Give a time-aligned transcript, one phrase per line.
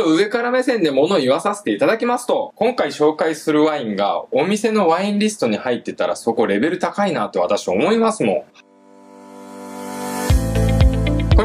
[0.00, 8.69] と上から目線で物を言わさせていただきますと、今回紹介するワインがお店のワインリストに入ってたらそこレベル高いなって私思いますもん。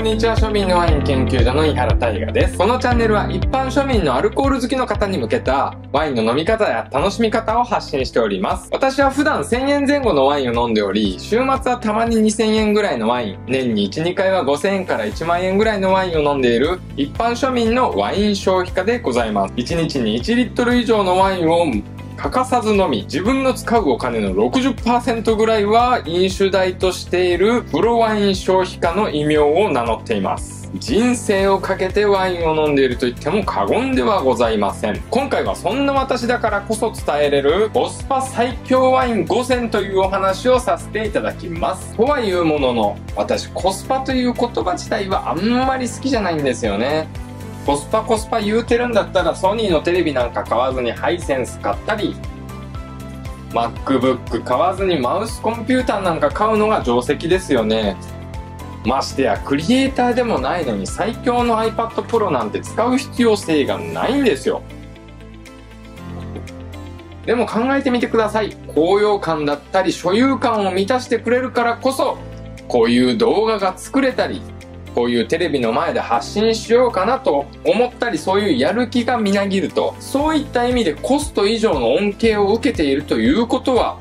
[0.05, 2.59] こんにちは、庶民のワイン研究所の井原大我です。
[2.59, 8.69] このチャンネルは一般庶民のアルコール好きの方に向けたワインの飲み方や楽しみ方を発信しております。
[8.71, 19.55] 私は普段1000円前後のワインを飲んでおり、週末はたまに2000円ぐらいのワイン、年に1、2回は5000円から1万円ぐらいのワインを飲んでいる一般庶民のワイン消費家でございます。
[19.55, 21.65] 1日に1リットル以上のワインを
[22.17, 30.65] 欠かさず飲み、自分の使うお金の60%ぐらいは飲酒代としているプロワイン消費家の異名を名乗っています。
[30.79, 35.01] 人生をかけてワインを飲んでいると言っても過言ではございません。
[35.09, 41.95] 今回はそんな私だからこそ伝えれるコスパ最強ワイン5選というお話をさせていただきます。
[41.95, 47.07] とはいうものの、私コスパという言葉自体はあんまり好きじゃないんですよね。
[47.65, 52.15] コスパコスパ言うてるんだったらソニーのテレビなんか買わずにハイセンス買ったり
[53.49, 57.95] MacBook 買わずにマウスコンピューターなんか買うのが定石ですよね。
[58.85, 64.61] ましてやクリエイターでもないのに最強の iPad Pro なんて使う必要性がないんですよ。
[67.25, 68.55] でも考えてみてください。
[68.75, 72.19] 高揚感だったり所有感を満たしてくれるからこそ
[72.67, 74.41] こういう動画が作れたり
[74.95, 83.99] こういうテレビの前で発信しようかなと思ったりそういうやる気がみなぎるとそういった意味でコスト以上の恩恵を受けているということは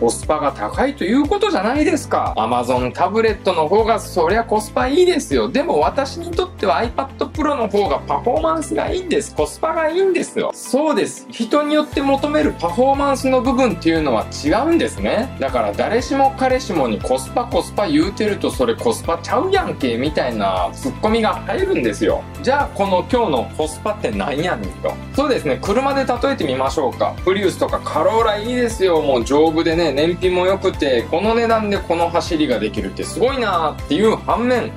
[0.00, 2.32] コスパが高いということじゃないですか。
[2.38, 5.50] Amazon タブレットの方がそりゃコスパいいですよ。
[5.50, 9.34] でも私にとっては iPad Pro の方がパフォーマンスがいいんです。
[9.34, 10.50] コスパがいいんですよ。
[10.54, 11.26] そうです。
[11.30, 15.36] 人によって求めるパフォーマンスの部分っていうのは違うんですね。
[15.38, 22.22] だから誰しも彼しもにコスパコスパ言うてるとそれコスパちゃうやんけみたいなツッコミが入るんですよ。
[22.42, 24.94] じゃあこの今日のコスパって何やねんと。
[25.14, 25.58] そうですね。
[25.60, 27.14] 車で例えてみましょうか。
[27.22, 29.02] プリウスとかカローラいいですよ。
[29.02, 34.72] もう丈夫でね、燃費も良くて、この値段でこの走りができるってすごいなっていう反面、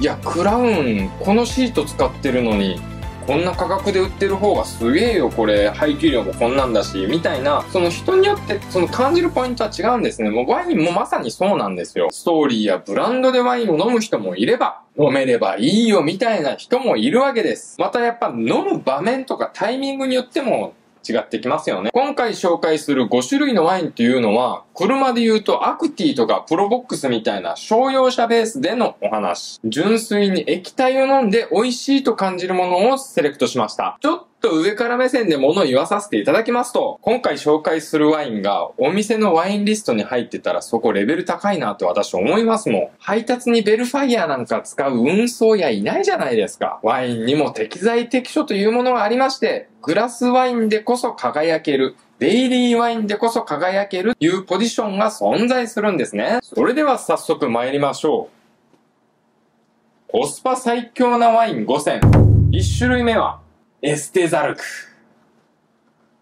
[0.00, 2.80] いや、クラウン、このシート使ってるのに、
[3.26, 5.68] こんな価格で売ってる方がすげえよ、これ。
[5.70, 10.30] 排気量もこんなんだし、みたいな、その人によってその感じるポイントは違うんですね。
[10.30, 12.08] もうワインもまさにそうなんですよ。
[12.12, 17.80] ストーリーやブランドでワインを飲む人もいれば、飲めればいいよ、みたいな人もいるわけです。
[17.80, 20.74] またやっぱ飲む場面とかタイミングによっても
[21.12, 21.90] 違ってきますよね。
[21.92, 29.60] 今回紹介する5種類のワインっていうのは、車で言うとアクティとかプロボックスみたいな商用車ベースでのお話。
[29.64, 33.98] 純粋に液体を飲んで美味しいと感じるものをセレクトしました。
[34.00, 42.88] ちょっと上から目線で物を言わさせていただきますと、今回紹介するワインがお店のワインリストに入ってたらそこレベル高いなって私思いますもん。
[42.98, 46.78] 配達にベルファイヤーなんか使う運送屋いないじゃないですか。
[46.82, 51.96] ワインにも適材適所というものがありまして、グラスワインでこそ輝ける。
[52.18, 56.38] デイリーワインでこそ輝けるというポジションが存在するんですね。
[56.42, 60.12] それでは早速参りましょう。
[60.12, 62.00] コスパ最強なワイン5選。
[62.00, 63.40] 1種類目は、
[63.88, 64.64] エステザルク。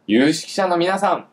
[0.06, 1.26] 有識者の皆さん、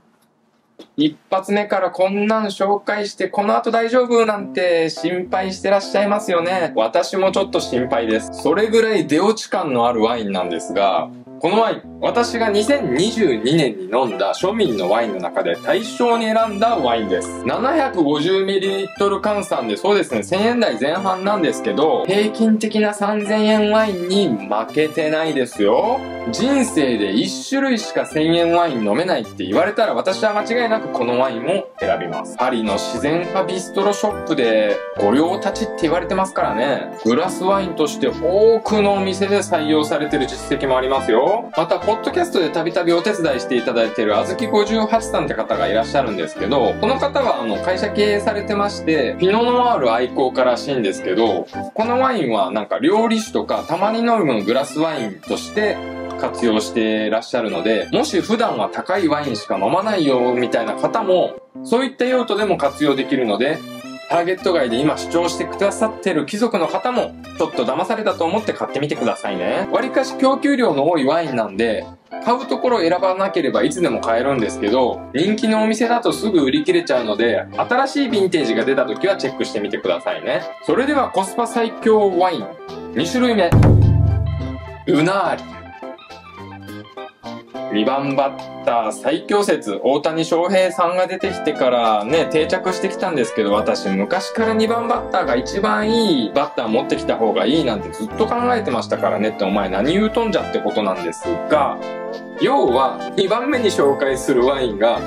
[0.95, 6.71] 一発目からこんなん紹介してこの後大丈夫なんて心配してらっしゃいますよね。
[6.77, 8.29] 私もちょっと心配です。
[8.31, 11.09] それぐらい出落ち感のあるワインなんですが、
[11.41, 17.27] このワイン、私が2022年に飲んだ庶民のワインの中で対象に選んだワインです。
[17.45, 18.87] 750ml
[19.19, 25.99] 換算でそうですね、1000円台前半なんですけど、平均的な3000円ワインに負けてないですよ。
[26.29, 32.37] 人生で1種類しか1000円ワイン飲めないって言われたら私は間違いなくこのワインを選びます。
[32.37, 36.91] パリの自然派ビストロショップで御用達って言われてますからね。
[37.03, 41.30] グラスワインとして多くのお店で採用されてる実績もありますよ。
[41.57, 55.77] また、ポッドキャストでたびたびお手伝いしていただいているあずき58さんって方がいらっしゃるんですけど、この方はあの会社経営されてまして、ピノノワール愛好家らしいんですけど、このワインはなんか料理酒とかたまに飲むグラスワインとして
[56.19, 63.57] 活用してらっしゃるので、もし普段は高いワインしか飲まないよみたいな方も、そういった用途でも活用できるので、
[64.11, 69.69] ターゲット外で今主張してくださってる貴族の方も、ちょっと騙されたと思って買ってみてくださいね。
[69.71, 71.85] 割かし供給量の多いワインなんで、
[72.25, 80.41] 買うところを選ばなければいつでも買えるんですけど、人気のお店だとすぐ売り切れちゃうので、新しいヴィンテージが出た時はチェックしてみてくださいね。
[80.65, 82.41] それではコスパ最強ワイン、
[82.95, 83.49] 2種類目。
[84.87, 85.43] ルナーリ。
[87.81, 101.77] 2番バッター最強説、大谷翔平さんが出てきてからね、定着してきたんですけど、私昔から2番バッターが一番いいバッター持ってきた方がいいなんてずっと考えてましたからねってお前何言うとんじゃってことなんですが、
[102.41, 104.99] 要は2番目に紹介するワインが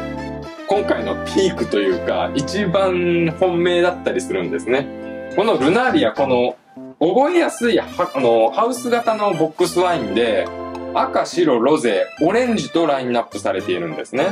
[0.66, 5.32] 今回のピークというか一番本命だったりするんですね。
[5.36, 6.56] このルナーリア、この
[7.00, 10.46] 覚えやすいあのハウス型のボックスワインで
[10.94, 14.28] 赤、白、ロゼ、オレンジとラインナップされているんですね。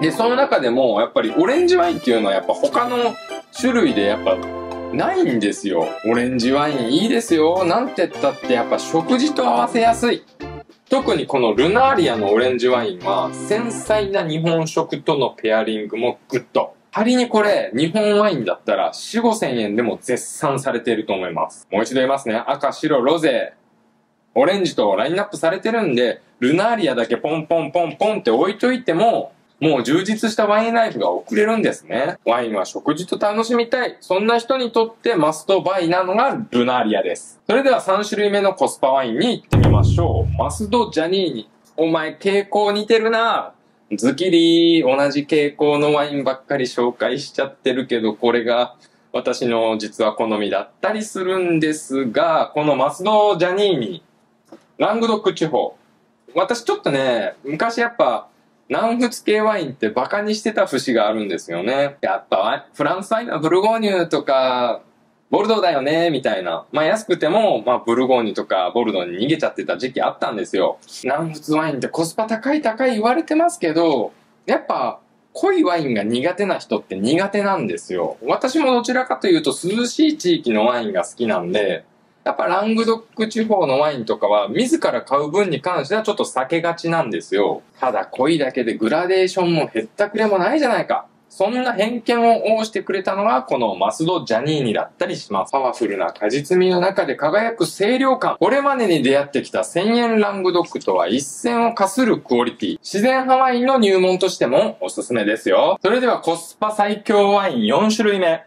[0.00, 3.14] で、その中でも、やっぱりオレンジワインっていうのはやっぱ他の
[3.58, 4.36] 種類でやっぱ
[4.92, 5.86] ないんですよ。
[6.06, 7.64] オレンジワインいいですよ。
[7.64, 10.24] なんて言ったってやっぱ食事と合わせやすい。
[10.88, 16.74] 特にこのルナーリアのオレンジワインは繊細な日本食とのペアリングもグッド。
[16.90, 21.68] 仮にこれ、日本ワインだったら4、5千円でも絶賛されていると思います。
[21.70, 22.36] もう一度言いますね。
[22.46, 23.52] 赤、白、ロゼ、
[24.36, 32.18] オレンジとラインナップされてるんで、ルナーリアだけポンポンポンポンって置いといても、もう充実したワインライフが送れるんですね。
[32.26, 33.96] ワインは食事と楽しみたい。
[34.00, 37.40] そんな人にとってマストバイなのがルナーリアです。
[37.46, 40.36] それでは3種類目のコスパワインに行ってみましょう。
[40.36, 41.48] マスド・ジャニーニ。
[41.78, 43.52] お前傾向似てるな
[43.92, 48.76] ズキリ同じ傾向のワインばっかり紹介しちゃってるけど、これが
[49.12, 54.02] 私の実は好みだったりするんですが、このマスド・ジャニーニ
[54.78, 55.76] ラングドック地方。
[56.34, 58.28] 私ちょっとね、昔やっぱ、
[58.68, 61.96] 南仏系ワインってバカにしてた節があるんですよね。
[62.00, 64.82] やっぱ、フランスワインはブルゴーニュとか、
[65.30, 66.66] ボルドーだよね、みたいな。
[66.72, 70.78] まあ安くても、まあブルゴーニュとかボルドーに逃げちゃってた時期あったんですよ。
[71.02, 74.12] 南仏ワインってコスパ高い高い言われてますけど、
[74.46, 75.00] やっぱ
[75.32, 78.18] 濃いワインが苦手な人って苦手なんですよ。
[78.22, 81.84] 私もどちらかというと涼しい地域のワインが好きなんで、
[82.26, 87.62] やっぱラングドック地方のワインとかは自ら買う分に関してはちょっと避けがちなんですよ。
[87.78, 91.06] ただ濃いだけでグラデーションも減ったくれもないじゃないか。
[91.28, 95.52] そんな偏見を応してくれたのがこのマスド・ジャニーニだったりします。
[95.52, 98.36] パワフルな果実味の中で輝く清涼感。
[98.40, 102.78] これまでに出会ってきた1000円ラングドックとは一線を化するクオリティ。
[102.80, 105.78] 自然派ワインの入門としてもおすすめですよ。
[105.80, 108.44] それではコスパ最強ワイン4種類目。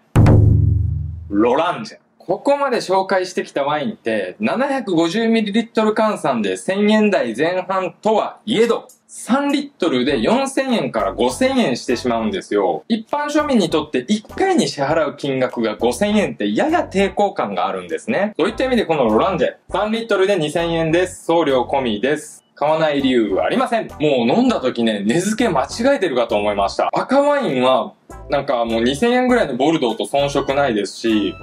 [1.30, 2.09] ロランジェ。
[2.30, 12.84] ここまで紹介してきたワインって 750ml 換算で1000円台前半とはいえど3リットルで4000円から5000円してしまうんですよ。
[12.88, 18.36] 一般庶民にとって1回に支払う金額が5000円ってやや抵抗感があるんですね。
[18.38, 21.26] そういった意味でこのロランジェ3リットルで2000円です。
[21.26, 22.46] 送料込みです。
[22.54, 23.88] 買わない理由はありません。
[23.88, 26.90] もう飲んだ時ね、値付け間違えてるかと思いました。
[26.94, 27.94] 赤ワインは、
[28.30, 31.34] なんかもう2000円ぐらいのボルドーと遜色ないですし、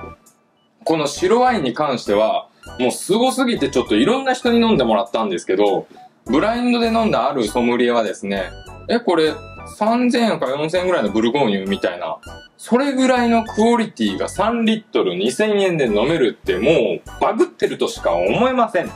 [0.87, 2.49] この白ワインに関しては、
[2.79, 5.89] もう凄すぎてちょっといろんな人に飲んでもらったんですけど、
[6.27, 8.45] ブラインドで飲んだあるソムリエはですね、
[8.89, 12.19] え、これ3000円か4000円ぐらいのブルゴーニュみたいな、
[12.57, 18.91] それぐらいのクオリティが3リットル2000円で飲めるってもうバグってるとしか思えません。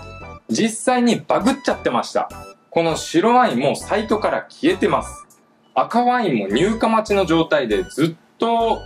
[0.49, 2.31] 実際にバグっちゃってました。
[2.71, 5.27] この白ワインもサイトから消えてます。
[5.75, 8.81] 赤ワインも入荷待ちの状態でずっと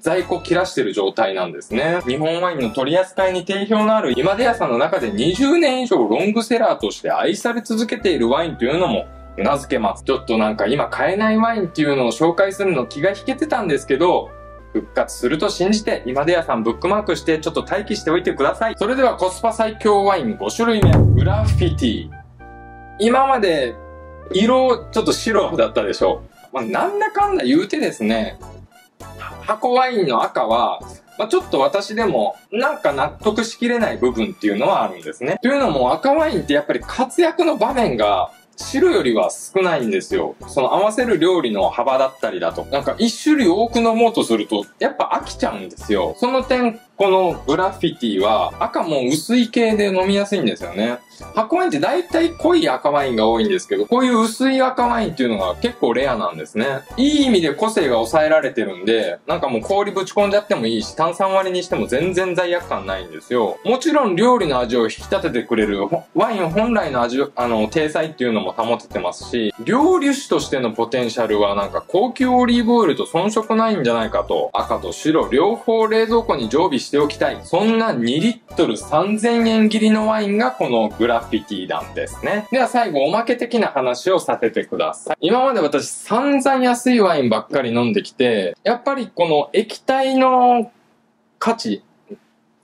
[0.00, 2.00] 在庫切らしてる状態なんですね。
[2.06, 9.06] 日本ワインの取り扱いに定評のある今出屋さんの中で20年以上ロングセラーとして愛され続けているワインというのも
[9.36, 10.04] 名付けます。
[10.04, 14.30] ちょっとなんか今買えないワインっていうのを紹介するの気が引けてたんですけど、
[14.72, 18.74] 復活すると信じて、今出屋さんブックマークしてちょっと待機しておいてください。
[18.78, 20.92] それではコスパ最強ワイン5種類目。
[21.14, 22.10] グラフィティ。
[22.98, 23.74] 今まで
[24.32, 26.54] 色ちょっと白だったでしょう。
[26.54, 28.38] まあ、なんだかんだ言うてですね、
[29.42, 30.80] 箱ワインの赤は、
[31.18, 35.38] まあ、ちょっと私でもなんか納得しきれない部分っていうのはあるんですね。
[35.42, 38.30] というのも赤ワインってやっぱり活躍の場面が
[38.60, 40.36] 白よりは少ないんですよ。
[40.46, 42.64] その合わせる料理の幅だったりだと。
[42.66, 46.14] なんか一種類多く飲もうとすると、やっぱ飽きちゃうんですよ。
[46.18, 50.98] その点、このグラフィティは赤も薄い系で飲みやすいんですよね。
[51.34, 56.66] 白ワインって大体濃い赤ワインが多いんですけど、こういう薄い赤ワインっていうのが結構レアなんですね。
[56.96, 63.58] いい意味で個性が抑えられてるんで、なんかもう氷ぶち込んじゃってもいいし、炭酸割りにしても全然罪悪感ないんですよ。
[63.64, 65.80] もちろん料理の味を引き立ててくれる、
[66.14, 77.38] ワイン本来の味、あの、体裁っていうのも保ててますし、料理酒としてのポテンシャルはなんか高級オリーブオイルと遜色ないんじゃないかと、赤と白両方冷蔵庫に常備しておきたい。
[77.44, 82.46] そんな2リットル3000円切りのワインがこのグララフィティなんですね。
[82.52, 85.16] では最後、おまけ的な話をさせてください。
[85.20, 90.70] 今まで私散々安いワインばっかり飲んできて、やっぱりこの液体の
[91.40, 91.82] 価値、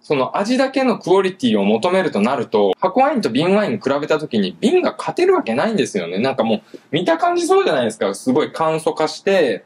[0.00, 6.18] その味だけのクオリティを求めるとなると、箱ワインと瓶ワイン比べた時に瓶が勝てるわけないんですよね。
[6.20, 8.14] なんかもう見た感じそうじゃないですか。
[8.14, 9.64] すごい簡素化して、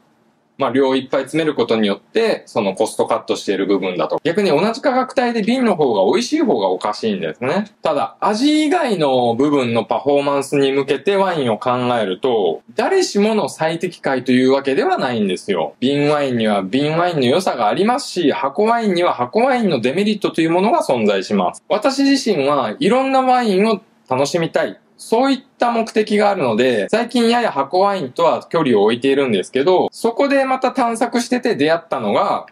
[0.61, 4.21] まあ、量いっぱい詰めることによって、そのコストカットしている部分だと。
[4.23, 7.65] 逆に同じ価格帯で瓶の方が美味しい方がおかしいんですね。
[7.81, 15.73] ただ、味以外の部分のパフォーマンスに向けてワインを考えると、誰しもの最適解というわけではないんですよ。
[15.79, 21.63] 瓶ワインには瓶ワインの良さがありますし、箱ワインには箱ワインのデメリットというものが存在します。
[21.67, 24.77] 私自身はいろんなワインを楽しみたい。
[25.01, 32.45] そういった目的があるので、最近やや箱ワインとは距離を置いているんですけど、そこでまた探索してて出会ったのが、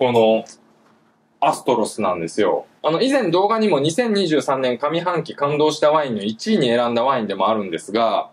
[0.00, 0.44] この、
[1.40, 2.66] アストロスなんですよ。
[2.82, 8.30] あの、以前動画にも2023年上半期感動したワインの1位に選んだワインでもあるんですが、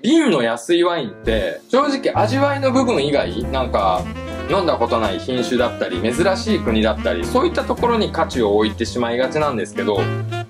[0.00, 4.02] 瓶の安いワインって、正直味わいの部分以外、なんか、
[4.50, 10.00] 飲んだことない品種だったり、珍しい国だったり、そういったところに価値を置いてしまいがちなんですけど、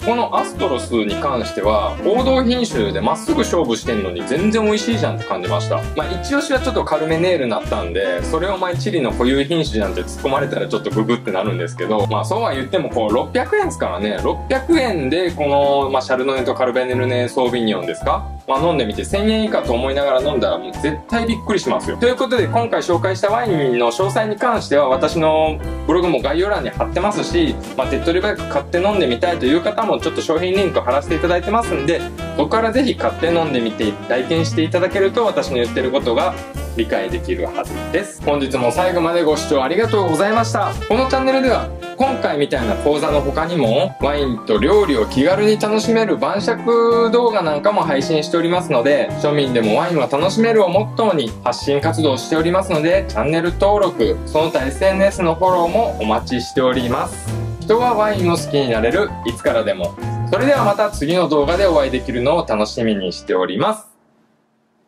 [0.08, 5.82] このアストロスに関しては、王道品種でまっすぐ勝負してんのに全然美味しいじゃんって感じました。
[5.94, 21.98] まあ一押しはちょっとカルメネールになったんで、それを前チリの固有品種なんて突っ込まれたらちょっとググってなるんですけど、まあそうは言ってもこう600円ですからね、600円でこの、まあシャルノネとカルベネルネソービニオンですかまあ飲んでみて1000円以下と思いながら飲んだらもう絶対びっくりしますよ。
[21.98, 32.00] ということで今回紹介したワインの詳細に関しては私のブログも概要欄に貼ってますし、まあ手っ取り早く買って飲んでみたいという方もちょっと商品リンク貼らせていただいてますんで、
[32.38, 36.34] そこからぜひ買って飲んでみて体験していただけると私の言ってることが
[36.78, 38.22] 理解できるはずです。
[38.22, 40.72] 本日も最後までご視聴ありがとうございました。
[40.88, 41.68] このチャンネルでは
[41.98, 57.28] 今回みたいな講座の他にもワインと料理を気軽に楽しめる晩酌動画なんかも配信しておりますので庶民でもワインは楽しめるをモットーに発信活動しておりますのでチャンネル登録その他 SNS のフォローもお待ちしております
[57.60, 59.96] 人はワインを好きになれるいつからでも
[60.30, 63.88] それではまた次の動画でお会いできるのを楽しみにしております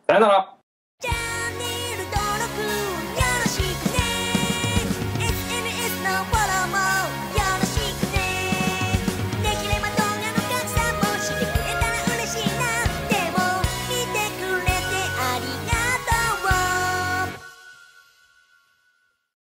[0.07, 0.60] さよなら